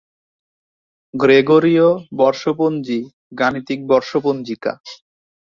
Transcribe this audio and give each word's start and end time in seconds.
গ্রেগরীয় 1.13 1.87
বর্ষপঞ্জী 2.19 2.99
গাণিতিক 3.39 3.79
বর্ষ 3.87 4.11
পঞ্জিকা। 4.17 4.71